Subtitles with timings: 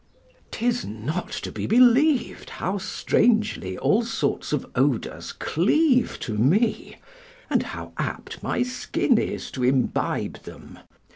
[0.49, 6.95] 'Tis not to be believed how strangely all sorts of odours cleave to me,
[7.51, 10.79] and how apt my skin is to imbibe them.